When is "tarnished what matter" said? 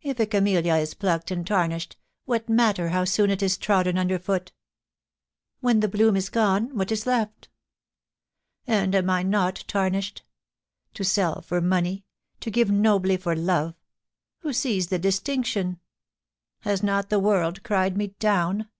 1.46-2.88